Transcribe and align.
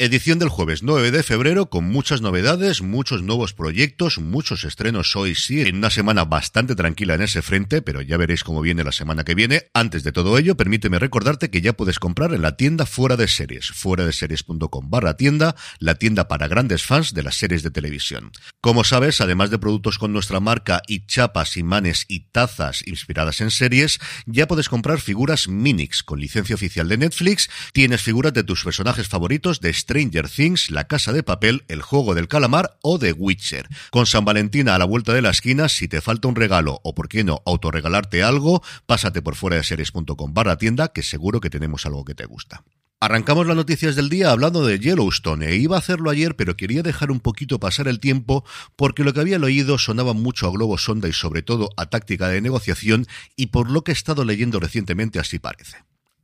Edición 0.00 0.38
del 0.38 0.48
jueves 0.48 0.84
9 0.84 1.10
de 1.10 1.24
febrero 1.24 1.70
con 1.70 1.82
muchas 1.82 2.20
novedades, 2.20 2.82
muchos 2.82 3.24
nuevos 3.24 3.52
proyectos, 3.52 4.18
muchos 4.18 4.62
estrenos 4.62 5.16
hoy 5.16 5.34
sí, 5.34 5.62
en 5.62 5.78
una 5.78 5.90
semana 5.90 6.24
bastante 6.24 6.76
tranquila 6.76 7.14
en 7.14 7.22
ese 7.22 7.42
frente, 7.42 7.82
pero 7.82 8.00
ya 8.00 8.16
veréis 8.16 8.44
cómo 8.44 8.60
viene 8.60 8.84
la 8.84 8.92
semana 8.92 9.24
que 9.24 9.34
viene. 9.34 9.64
Antes 9.74 10.04
de 10.04 10.12
todo 10.12 10.38
ello, 10.38 10.56
permíteme 10.56 11.00
recordarte 11.00 11.50
que 11.50 11.62
ya 11.62 11.72
puedes 11.72 11.98
comprar 11.98 12.32
en 12.32 12.42
la 12.42 12.56
tienda 12.56 12.86
Fuera 12.86 13.16
de 13.16 13.26
Series, 13.26 13.72
fuera 13.72 14.06
de 14.06 14.12
series.com 14.12 14.88
barra 14.88 15.16
tienda, 15.16 15.56
la 15.80 15.96
tienda 15.96 16.28
para 16.28 16.46
grandes 16.46 16.84
fans 16.84 17.12
de 17.12 17.24
las 17.24 17.34
series 17.34 17.64
de 17.64 17.72
televisión. 17.72 18.30
Como 18.60 18.84
sabes, 18.84 19.20
además 19.20 19.50
de 19.50 19.58
productos 19.58 19.98
con 19.98 20.12
nuestra 20.12 20.38
marca 20.38 20.80
y 20.86 21.06
chapas, 21.06 21.56
imanes 21.56 22.04
y 22.06 22.30
tazas 22.30 22.86
inspiradas 22.86 23.40
en 23.40 23.50
series, 23.50 23.98
ya 24.26 24.46
puedes 24.46 24.68
comprar 24.68 25.00
figuras 25.00 25.48
Minix 25.48 26.04
con 26.04 26.20
licencia 26.20 26.54
oficial 26.54 26.86
de 26.86 26.98
Netflix, 26.98 27.50
tienes 27.72 28.00
figuras 28.00 28.32
de 28.32 28.44
tus 28.44 28.62
personajes 28.62 29.08
favoritos 29.08 29.60
de 29.60 29.70
Stranger 29.88 30.28
Things, 30.28 30.70
La 30.70 30.86
Casa 30.86 31.14
de 31.14 31.22
Papel, 31.22 31.64
El 31.66 31.80
Juego 31.80 32.14
del 32.14 32.28
Calamar 32.28 32.76
o 32.82 32.98
The 32.98 33.12
Witcher. 33.12 33.68
Con 33.90 34.04
San 34.04 34.26
Valentín 34.26 34.68
a 34.68 34.76
la 34.76 34.84
vuelta 34.84 35.14
de 35.14 35.22
la 35.22 35.30
esquina, 35.30 35.70
si 35.70 35.88
te 35.88 36.02
falta 36.02 36.28
un 36.28 36.36
regalo 36.36 36.78
o 36.84 36.94
por 36.94 37.08
qué 37.08 37.24
no 37.24 37.40
autorregalarte 37.46 38.22
algo, 38.22 38.62
pásate 38.84 39.22
por 39.22 39.34
fuera 39.34 39.56
de 39.56 39.64
series.com 39.64 40.34
barra 40.34 40.58
tienda 40.58 40.88
que 40.88 41.02
seguro 41.02 41.40
que 41.40 41.48
tenemos 41.48 41.86
algo 41.86 42.04
que 42.04 42.14
te 42.14 42.26
gusta. 42.26 42.64
Arrancamos 43.00 43.46
las 43.46 43.56
noticias 43.56 43.96
del 43.96 44.10
día 44.10 44.30
hablando 44.30 44.66
de 44.66 44.78
Yellowstone. 44.78 45.48
E 45.48 45.56
iba 45.56 45.76
a 45.76 45.78
hacerlo 45.78 46.10
ayer, 46.10 46.36
pero 46.36 46.54
quería 46.54 46.82
dejar 46.82 47.10
un 47.10 47.20
poquito 47.20 47.58
pasar 47.58 47.88
el 47.88 47.98
tiempo 47.98 48.44
porque 48.76 49.04
lo 49.04 49.14
que 49.14 49.20
había 49.20 49.38
leído 49.38 49.78
sonaba 49.78 50.12
mucho 50.12 50.48
a 50.48 50.50
globo 50.50 50.76
sonda 50.76 51.08
y 51.08 51.14
sobre 51.14 51.40
todo 51.40 51.70
a 51.78 51.86
táctica 51.86 52.28
de 52.28 52.42
negociación 52.42 53.06
y 53.36 53.46
por 53.46 53.70
lo 53.70 53.84
que 53.84 53.92
he 53.92 53.94
estado 53.94 54.26
leyendo 54.26 54.60
recientemente 54.60 55.18
así 55.18 55.38
parece. 55.38 55.78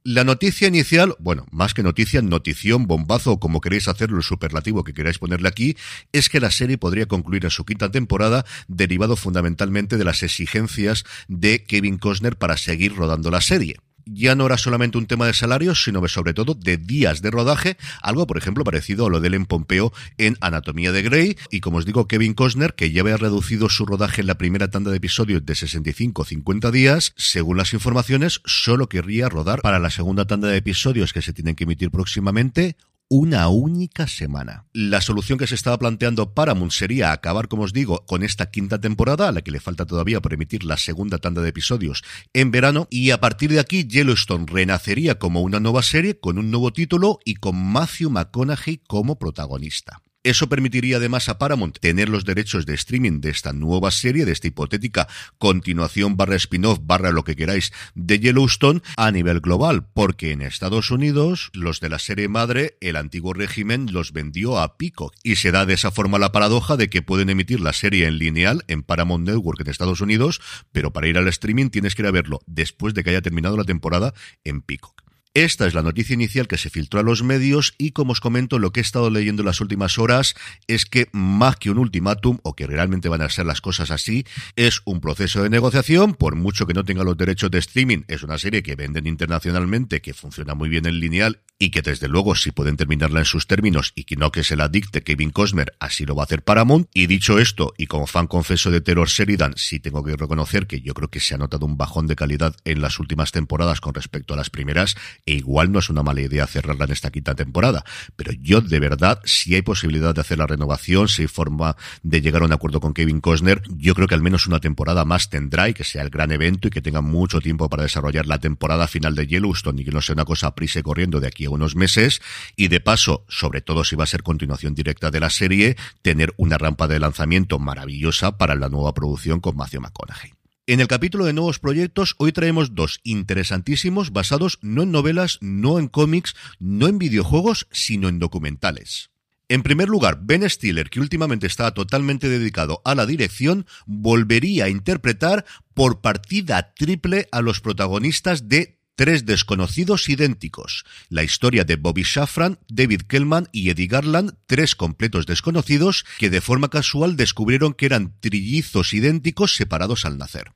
La 0.06 0.22
noticia 0.22 0.68
inicial, 0.68 1.16
bueno, 1.18 1.46
más 1.50 1.72
que 1.72 1.82
noticia, 1.82 2.20
notición, 2.20 2.86
bombazo 2.86 3.32
o 3.32 3.40
como 3.40 3.62
queréis 3.62 3.88
hacerlo, 3.88 4.18
el 4.18 4.22
superlativo 4.22 4.84
que 4.84 4.92
queráis 4.92 5.16
ponerle 5.16 5.48
aquí, 5.48 5.78
es 6.12 6.28
que 6.28 6.40
la 6.40 6.50
serie 6.50 6.76
podría 6.76 7.06
concluir 7.06 7.46
en 7.46 7.50
su 7.50 7.64
quinta 7.64 7.90
temporada, 7.90 8.44
derivado 8.68 9.16
fundamentalmente 9.16 9.96
de 9.96 10.04
las 10.04 10.22
exigencias 10.22 11.04
de 11.28 11.64
Kevin 11.64 11.96
Costner 11.96 12.36
para 12.36 12.58
seguir 12.58 12.94
rodando 12.94 13.30
la 13.30 13.40
serie 13.40 13.78
ya 14.06 14.34
no 14.34 14.46
era 14.46 14.58
solamente 14.58 14.98
un 14.98 15.06
tema 15.06 15.26
de 15.26 15.34
salarios, 15.34 15.82
sino 15.82 16.06
sobre 16.08 16.34
todo 16.34 16.54
de 16.54 16.76
días 16.76 17.22
de 17.22 17.30
rodaje, 17.30 17.76
algo 18.02 18.26
por 18.26 18.38
ejemplo 18.38 18.64
parecido 18.64 19.06
a 19.06 19.10
lo 19.10 19.20
de 19.20 19.28
Ellen 19.28 19.46
Pompeo 19.46 19.92
en 20.18 20.36
Anatomía 20.40 20.92
de 20.92 21.02
Grey, 21.02 21.36
y 21.50 21.60
como 21.60 21.78
os 21.78 21.86
digo, 21.86 22.08
Kevin 22.08 22.34
Costner, 22.34 22.74
que 22.74 22.90
ya 22.90 23.02
había 23.02 23.16
reducido 23.16 23.68
su 23.68 23.86
rodaje 23.86 24.20
en 24.20 24.26
la 24.26 24.38
primera 24.38 24.70
tanda 24.70 24.90
de 24.90 24.98
episodios 24.98 25.44
de 25.44 25.54
65-50 25.54 26.70
días, 26.70 27.12
según 27.16 27.56
las 27.56 27.72
informaciones, 27.72 28.40
solo 28.44 28.88
querría 28.88 29.28
rodar 29.28 29.62
para 29.62 29.78
la 29.78 29.90
segunda 29.90 30.26
tanda 30.26 30.48
de 30.48 30.56
episodios 30.56 31.12
que 31.12 31.22
se 31.22 31.32
tienen 31.32 31.54
que 31.54 31.64
emitir 31.64 31.90
próximamente 31.90 32.76
una 33.08 33.48
única 33.48 34.06
semana. 34.06 34.66
La 34.72 35.00
solución 35.00 35.38
que 35.38 35.46
se 35.46 35.54
estaba 35.54 35.78
planteando 35.78 36.34
Paramount 36.34 36.72
sería 36.72 37.12
acabar, 37.12 37.48
como 37.48 37.64
os 37.64 37.72
digo, 37.72 38.04
con 38.06 38.22
esta 38.22 38.50
quinta 38.50 38.80
temporada, 38.80 39.28
a 39.28 39.32
la 39.32 39.42
que 39.42 39.50
le 39.50 39.60
falta 39.60 39.86
todavía 39.86 40.20
por 40.20 40.32
emitir 40.32 40.64
la 40.64 40.76
segunda 40.76 41.18
tanda 41.18 41.42
de 41.42 41.50
episodios 41.50 42.02
en 42.32 42.50
verano, 42.50 42.86
y 42.90 43.10
a 43.10 43.20
partir 43.20 43.50
de 43.50 43.60
aquí 43.60 43.86
Yellowstone 43.86 44.46
renacería 44.46 45.18
como 45.18 45.42
una 45.42 45.60
nueva 45.60 45.82
serie 45.82 46.18
con 46.18 46.38
un 46.38 46.50
nuevo 46.50 46.72
título 46.72 47.18
y 47.24 47.34
con 47.34 47.56
Matthew 47.56 48.10
McConaughey 48.10 48.82
como 48.86 49.18
protagonista. 49.18 50.03
Eso 50.24 50.48
permitiría 50.48 50.96
además 50.96 51.28
a 51.28 51.36
Paramount 51.36 51.78
tener 51.80 52.08
los 52.08 52.24
derechos 52.24 52.64
de 52.64 52.72
streaming 52.72 53.20
de 53.20 53.28
esta 53.28 53.52
nueva 53.52 53.90
serie, 53.90 54.24
de 54.24 54.32
esta 54.32 54.48
hipotética 54.48 55.06
continuación 55.36 56.16
barra 56.16 56.36
spin-off 56.36 56.78
barra 56.82 57.12
lo 57.12 57.24
que 57.24 57.36
queráis 57.36 57.74
de 57.94 58.18
Yellowstone 58.18 58.80
a 58.96 59.10
nivel 59.10 59.40
global, 59.40 59.86
porque 59.92 60.32
en 60.32 60.40
Estados 60.40 60.90
Unidos 60.90 61.50
los 61.52 61.78
de 61.80 61.90
la 61.90 61.98
serie 61.98 62.28
madre, 62.28 62.78
el 62.80 62.96
antiguo 62.96 63.34
régimen 63.34 63.92
los 63.92 64.14
vendió 64.14 64.58
a 64.58 64.78
Peacock 64.78 65.14
y 65.22 65.36
se 65.36 65.52
da 65.52 65.66
de 65.66 65.74
esa 65.74 65.90
forma 65.90 66.18
la 66.18 66.32
paradoja 66.32 66.78
de 66.78 66.88
que 66.88 67.02
pueden 67.02 67.28
emitir 67.28 67.60
la 67.60 67.74
serie 67.74 68.06
en 68.06 68.16
lineal 68.16 68.64
en 68.66 68.82
Paramount 68.82 69.28
Network 69.28 69.60
en 69.60 69.68
Estados 69.68 70.00
Unidos, 70.00 70.40
pero 70.72 70.90
para 70.90 71.06
ir 71.06 71.18
al 71.18 71.28
streaming 71.28 71.68
tienes 71.68 71.94
que 71.94 72.00
ir 72.00 72.08
a 72.08 72.12
verlo 72.12 72.40
después 72.46 72.94
de 72.94 73.04
que 73.04 73.10
haya 73.10 73.20
terminado 73.20 73.58
la 73.58 73.64
temporada 73.64 74.14
en 74.42 74.62
Peacock. 74.62 75.03
Esta 75.36 75.66
es 75.66 75.74
la 75.74 75.82
noticia 75.82 76.14
inicial 76.14 76.46
que 76.46 76.56
se 76.56 76.70
filtró 76.70 77.00
a 77.00 77.02
los 77.02 77.24
medios 77.24 77.74
y 77.76 77.90
como 77.90 78.12
os 78.12 78.20
comento 78.20 78.60
lo 78.60 78.70
que 78.70 78.78
he 78.78 78.82
estado 78.82 79.10
leyendo 79.10 79.42
en 79.42 79.46
las 79.46 79.60
últimas 79.60 79.98
horas 79.98 80.36
es 80.68 80.86
que 80.86 81.08
más 81.10 81.56
que 81.56 81.72
un 81.72 81.78
ultimátum 81.78 82.38
o 82.44 82.54
que 82.54 82.68
realmente 82.68 83.08
van 83.08 83.20
a 83.20 83.28
ser 83.28 83.44
las 83.44 83.60
cosas 83.60 83.90
así, 83.90 84.24
es 84.54 84.80
un 84.84 85.00
proceso 85.00 85.42
de 85.42 85.50
negociación, 85.50 86.14
por 86.14 86.36
mucho 86.36 86.68
que 86.68 86.72
no 86.72 86.84
tenga 86.84 87.02
los 87.02 87.16
derechos 87.16 87.50
de 87.50 87.58
streaming, 87.58 88.02
es 88.06 88.22
una 88.22 88.38
serie 88.38 88.62
que 88.62 88.76
venden 88.76 89.08
internacionalmente, 89.08 90.00
que 90.00 90.14
funciona 90.14 90.54
muy 90.54 90.68
bien 90.68 90.86
en 90.86 91.00
lineal 91.00 91.40
y 91.58 91.70
que 91.70 91.82
desde 91.82 92.08
luego 92.08 92.34
si 92.34 92.50
pueden 92.50 92.76
terminarla 92.76 93.20
en 93.20 93.24
sus 93.24 93.46
términos 93.46 93.92
y 93.94 94.04
que 94.04 94.16
no 94.16 94.30
que 94.32 94.44
se 94.44 94.56
la 94.56 94.68
dicte 94.68 95.02
Kevin 95.02 95.30
Costner, 95.30 95.74
así 95.80 96.04
lo 96.04 96.14
va 96.14 96.22
a 96.22 96.26
hacer 96.26 96.42
Paramount. 96.42 96.88
Y 96.94 97.06
dicho 97.06 97.38
esto, 97.38 97.74
y 97.78 97.86
como 97.86 98.06
fan 98.06 98.26
confeso 98.26 98.70
de 98.70 98.80
Terror 98.80 99.08
Sheridan, 99.08 99.54
sí 99.56 99.80
tengo 99.80 100.04
que 100.04 100.16
reconocer 100.16 100.66
que 100.66 100.80
yo 100.80 100.94
creo 100.94 101.08
que 101.08 101.20
se 101.20 101.34
ha 101.34 101.38
notado 101.38 101.66
un 101.66 101.76
bajón 101.76 102.06
de 102.06 102.16
calidad 102.16 102.54
en 102.64 102.80
las 102.80 102.98
últimas 102.98 103.32
temporadas 103.32 103.80
con 103.80 103.94
respecto 103.94 104.34
a 104.34 104.36
las 104.36 104.50
primeras, 104.50 104.96
e 105.26 105.34
igual 105.34 105.72
no 105.72 105.78
es 105.78 105.88
una 105.88 106.02
mala 106.02 106.20
idea 106.20 106.46
cerrarla 106.46 106.84
en 106.84 106.92
esta 106.92 107.10
quinta 107.10 107.34
temporada. 107.34 107.84
Pero 108.16 108.32
yo 108.32 108.60
de 108.60 108.80
verdad, 108.80 109.20
si 109.24 109.54
hay 109.54 109.62
posibilidad 109.62 110.14
de 110.14 110.20
hacer 110.20 110.38
la 110.38 110.46
renovación, 110.46 111.08
si 111.08 111.22
hay 111.22 111.28
forma 111.28 111.76
de 112.02 112.20
llegar 112.20 112.42
a 112.42 112.44
un 112.44 112.52
acuerdo 112.52 112.80
con 112.80 112.94
Kevin 112.94 113.20
Costner, 113.20 113.62
yo 113.76 113.94
creo 113.94 114.06
que 114.06 114.14
al 114.14 114.22
menos 114.22 114.46
una 114.46 114.60
temporada 114.60 115.04
más 115.04 115.30
tendrá 115.30 115.68
y 115.68 115.74
que 115.74 115.84
sea 115.84 116.02
el 116.02 116.10
gran 116.10 116.30
evento 116.30 116.68
y 116.68 116.70
que 116.70 116.82
tenga 116.82 117.00
mucho 117.00 117.40
tiempo 117.40 117.68
para 117.68 117.84
desarrollar 117.84 118.26
la 118.26 118.38
temporada 118.38 118.86
final 118.86 119.14
de 119.14 119.26
Yellowstone 119.26 119.80
y 119.80 119.84
que 119.84 119.92
no 119.92 120.02
sea 120.02 120.14
una 120.14 120.24
cosa 120.24 120.54
prisa 120.54 120.82
corriendo 120.82 121.20
de 121.20 121.28
aquí 121.28 121.46
a 121.46 121.50
unos 121.50 121.76
meses 121.76 122.20
y 122.56 122.68
de 122.68 122.80
paso, 122.80 123.24
sobre 123.28 123.62
todo 123.62 123.84
si 123.84 123.96
va 123.96 124.04
a 124.04 124.08
ser 124.08 124.22
continuación 124.22 124.74
directa 124.74 125.10
de 125.10 125.20
la 125.20 125.30
serie, 125.30 125.76
tener 126.02 126.34
una 126.36 126.58
rampa 126.58 126.86
de 126.88 127.00
lanzamiento 127.00 127.58
maravillosa 127.58 128.36
para 128.36 128.54
la 128.54 128.68
nueva 128.68 128.92
producción 128.94 129.40
con 129.40 129.56
Matthew 129.56 129.80
McConaughey. 129.82 130.43
En 130.66 130.80
el 130.80 130.88
capítulo 130.88 131.26
de 131.26 131.34
nuevos 131.34 131.58
proyectos, 131.58 132.14
hoy 132.16 132.32
traemos 132.32 132.74
dos 132.74 133.00
interesantísimos 133.04 134.12
basados 134.12 134.58
no 134.62 134.84
en 134.84 134.92
novelas, 134.92 135.36
no 135.42 135.78
en 135.78 135.88
cómics, 135.88 136.34
no 136.58 136.88
en 136.88 136.96
videojuegos, 136.96 137.68
sino 137.70 138.08
en 138.08 138.18
documentales. 138.18 139.10
En 139.50 139.62
primer 139.62 139.90
lugar, 139.90 140.20
Ben 140.22 140.48
Stiller, 140.48 140.88
que 140.88 141.00
últimamente 141.00 141.46
está 141.46 141.74
totalmente 141.74 142.30
dedicado 142.30 142.80
a 142.86 142.94
la 142.94 143.04
dirección, 143.04 143.66
volvería 143.84 144.64
a 144.64 144.68
interpretar 144.70 145.44
por 145.74 146.00
partida 146.00 146.72
triple 146.74 147.28
a 147.30 147.42
los 147.42 147.60
protagonistas 147.60 148.48
de 148.48 148.78
Tres 148.96 149.26
desconocidos 149.26 150.08
idénticos. 150.08 150.84
La 151.08 151.24
historia 151.24 151.64
de 151.64 151.74
Bobby 151.74 152.02
Shafran, 152.04 152.60
David 152.68 153.02
Kellman 153.08 153.48
y 153.50 153.70
Eddie 153.70 153.88
Garland, 153.88 154.36
tres 154.46 154.76
completos 154.76 155.26
desconocidos 155.26 156.04
que 156.18 156.30
de 156.30 156.40
forma 156.40 156.68
casual 156.68 157.16
descubrieron 157.16 157.74
que 157.74 157.86
eran 157.86 158.14
trillizos 158.20 158.94
idénticos 158.94 159.56
separados 159.56 160.04
al 160.04 160.16
nacer. 160.16 160.52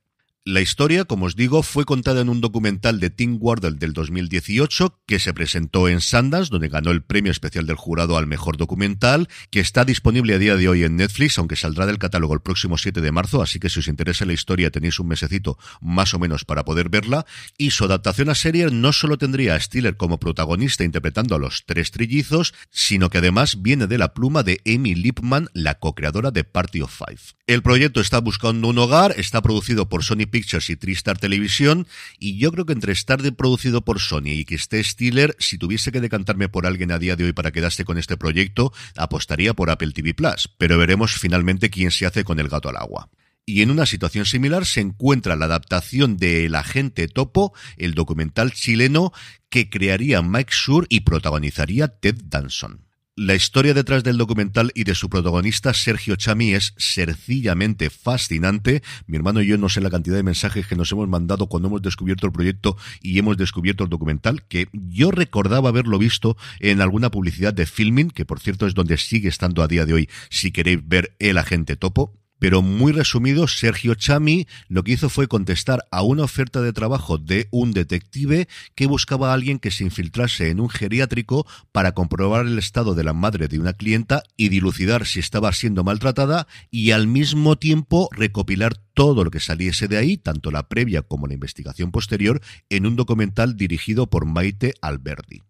La 0.51 0.63
historia, 0.63 1.05
como 1.05 1.27
os 1.27 1.37
digo, 1.37 1.63
fue 1.63 1.85
contada 1.85 2.23
en 2.23 2.31
un 2.31 2.41
documental 2.41 3.01
de 3.01 3.11
Tim 3.11 3.37
Wardle 3.39 3.73
del 3.73 3.93
2018 3.93 5.03
que 5.07 5.19
se 5.19 5.35
presentó 5.35 5.91
en 5.91 6.01
Sundance, 6.01 6.49
donde 6.49 6.71
ganó 6.71 6.91
el 6.91 7.03
premio 7.03 7.31
especial 7.31 7.67
del 7.67 7.77
jurado 7.77 8.17
al 8.17 8.27
mejor 8.27 8.57
documental, 8.57 9.29
que 9.51 9.61
está 9.61 9.85
disponible 9.85 10.33
a 10.33 10.39
día 10.39 10.57
de 10.57 10.67
hoy 10.67 10.85
en 10.85 10.97
Netflix, 10.97 11.37
aunque 11.37 11.55
saldrá 11.55 11.85
del 11.85 11.99
catálogo 11.99 12.33
el 12.33 12.41
próximo 12.41 12.79
7 12.79 13.03
de 13.03 13.13
marzo, 13.13 13.43
así 13.43 13.61
que 13.61 13.69
si 13.69 13.81
os 13.81 13.89
interesa 13.89 14.25
la 14.25 14.33
historia 14.33 14.71
tenéis 14.71 14.99
un 14.99 15.09
mesecito 15.09 15.59
más 15.83 16.15
o 16.15 16.19
menos 16.19 16.47
para 16.47 16.65
poder 16.65 16.89
verla. 16.89 17.27
Y 17.59 17.73
su 17.73 17.85
adaptación 17.85 18.31
a 18.31 18.35
serie 18.35 18.71
no 18.71 18.95
solo 18.95 19.19
tendría 19.19 19.55
a 19.55 19.61
Stiller 19.61 19.99
como 19.99 20.19
protagonista 20.19 20.83
interpretando 20.83 21.35
a 21.35 21.39
los 21.39 21.65
tres 21.67 21.91
trillizos, 21.91 22.55
sino 22.71 23.11
que 23.11 23.19
además 23.19 23.61
viene 23.61 23.87
de 23.87 23.99
la 23.99 24.15
pluma 24.15 24.43
de 24.45 24.63
Amy 24.65 24.95
Lipman, 24.95 25.51
la 25.53 25.75
co-creadora 25.75 26.31
de 26.31 26.45
Party 26.45 26.81
of 26.81 26.97
Five. 26.97 27.21
El 27.47 27.63
proyecto 27.63 28.01
está 28.01 28.19
buscando 28.21 28.69
un 28.69 28.79
hogar, 28.79 29.13
está 29.19 29.43
producido 29.43 29.91
por 29.91 30.05
Sony 30.05 30.25
Pictures 30.31 30.38
Pictures 30.39 30.71
y 30.71 30.77
Tristar 30.77 31.19
Televisión, 31.19 31.89
y 32.21 32.39
yo 32.39 32.53
creo 32.53 32.65
que 32.65 32.73
entre 32.73 32.93
estar 32.93 33.23
de 33.23 33.33
producido 33.33 33.85
por 33.85 33.99
Sony 33.99 34.39
y 34.39 34.45
que 34.45 34.55
esté 34.55 34.85
Stiller, 34.85 35.35
si 35.41 35.59
tuviese 35.59 35.91
que 35.91 36.01
decantarme 36.01 36.49
por 36.49 36.65
alguien 36.65 36.93
a 36.93 37.01
día 37.01 37.17
de 37.17 37.25
hoy 37.25 37.33
para 37.33 37.51
quedarse 37.51 37.85
con 37.85 37.99
este 37.99 38.17
proyecto, 38.17 38.73
apostaría 38.97 39.53
por 39.53 39.69
Apple 39.69 39.91
TV 39.91 40.15
Plus, 40.15 40.49
pero 40.57 40.79
veremos 40.79 41.15
finalmente 41.19 41.71
quién 41.71 41.91
se 41.91 42.07
hace 42.07 42.23
con 42.23 42.39
el 42.39 42.49
gato 42.49 42.69
al 42.69 42.77
agua. 42.77 43.11
Y 43.47 43.63
en 43.63 43.73
una 43.73 43.85
situación 43.85 44.27
similar 44.27 44.65
se 44.65 44.81
encuentra 44.81 45.35
la 45.35 45.47
adaptación 45.47 46.19
de 46.19 46.47
El 46.47 46.55
agente 46.55 47.09
Topo, 47.09 47.53
el 47.79 47.95
documental 47.95 48.53
chileno 48.53 49.13
que 49.49 49.69
crearía 49.69 50.23
Mike 50.23 50.53
Sur 50.53 50.87
y 50.89 51.01
protagonizaría 51.01 51.89
Ted 51.89 52.17
Danson. 52.27 52.88
La 53.21 53.35
historia 53.35 53.75
detrás 53.75 54.05
del 54.05 54.17
documental 54.17 54.71
y 54.77 54.85
de 54.85 54.95
su 54.95 55.11
protagonista 55.11 55.75
Sergio 55.75 56.15
Chami 56.15 56.55
es 56.55 56.73
sencillamente 56.77 57.91
fascinante. 57.91 58.81
Mi 59.09 59.17
hermano 59.17 59.43
y 59.43 59.49
yo 59.49 59.59
no 59.59 59.69
sé 59.69 59.81
la 59.81 59.91
cantidad 59.91 60.15
de 60.15 60.23
mensajes 60.23 60.69
que 60.69 60.77
nos 60.77 60.93
hemos 60.93 61.09
mandado 61.09 61.49
cuando 61.49 61.67
hemos 61.67 61.83
descubierto 61.83 62.27
el 62.27 62.33
proyecto 62.33 62.77
y 63.03 63.19
hemos 63.19 63.37
descubierto 63.37 63.83
el 63.83 63.91
documental, 63.91 64.45
que 64.45 64.69
yo 64.73 65.11
recordaba 65.11 65.71
haberlo 65.71 65.99
visto 65.99 66.37
en 66.61 66.81
alguna 66.81 67.11
publicidad 67.11 67.53
de 67.53 67.67
filming, 67.67 68.11
que 68.11 68.25
por 68.25 68.39
cierto 68.39 68.69
es 68.69 68.75
donde 68.75 68.97
sigue 68.97 69.29
estando 69.29 69.65
a 69.65 69.67
día 69.67 69.85
de 69.85 69.95
hoy 69.95 70.09
si 70.31 70.53
queréis 70.53 70.87
ver 70.87 71.17
El 71.19 71.39
agente 71.39 71.75
topo. 71.75 72.15
Pero 72.39 72.63
muy 72.63 72.93
resumido, 72.93 73.49
Sergio 73.49 73.95
Chami 73.95 74.47
lo 74.69 74.85
que 74.85 74.93
hizo 74.93 75.09
fue 75.09 75.29
contestar 75.29 75.85
a 75.91 76.03
una 76.03 76.25
oferta 76.25 76.61
de 76.61 76.73
trabajo 76.73 77.19
de 77.19 77.49
un 77.51 77.73
detective 77.73 78.49
que 78.75 78.87
buscaba 78.87 79.31
a 79.31 79.35
alguien 79.35 79.59
que 79.59 79.71
se 79.71 79.85
infiltrase 79.85 80.51
en 80.51 80.61
un 80.61 80.69
geriátrico 80.69 81.47
para 81.73 81.93
comprobar 81.93 82.47
el 82.47 82.59
estado 82.59 82.95
de 82.95 83.05
la 83.05 83.13
madre 83.13 83.49
de 83.49 83.59
una 83.59 83.73
clienta 83.73 84.23
y 84.37 84.49
dilucidar 84.49 85.07
si 85.07 85.21
estaba 85.21 85.53
siendo 85.53 85.85
maltratada 85.85 86.47
y 86.71 86.93
al 86.93 87.07
mismo 87.07 87.57
tiempo 87.57 88.09
recopilar 88.13 88.77
todo 88.95 89.25
lo 89.25 89.31
que 89.31 89.41
saliese 89.41 89.89
de 89.89 89.97
ahí, 89.97 90.17
tanto 90.17 90.51
la 90.51 90.69
previa 90.69 91.03
como 91.03 91.27
la 91.27 91.35
investigación 91.35 91.93
posterior, 91.93 92.41
en 92.69 92.87
un 92.87 92.97
documental 92.97 93.57
dirigido 93.57 94.09
por 94.09 94.27
Maite 94.27 94.75
Alberdi. 94.81 95.48